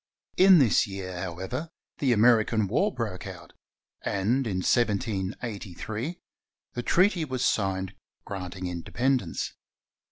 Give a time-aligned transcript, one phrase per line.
[0.35, 1.69] In this year, however,
[1.99, 3.53] the Ameri can War broke out,
[4.01, 6.19] and in 1783
[6.73, 7.93] the treaty was signed
[8.25, 9.53] granting independence.